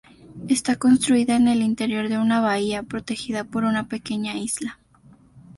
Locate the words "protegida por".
2.81-3.65